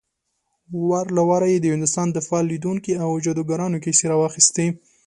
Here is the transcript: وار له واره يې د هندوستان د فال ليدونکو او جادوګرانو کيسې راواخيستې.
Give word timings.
وار 0.87 1.07
له 1.17 1.21
واره 1.29 1.47
يې 1.53 1.59
د 1.61 1.65
هندوستان 1.73 2.07
د 2.11 2.17
فال 2.27 2.43
ليدونکو 2.51 2.91
او 3.03 3.09
جادوګرانو 3.25 3.81
کيسې 3.83 4.05
راواخيستې. 4.11 4.65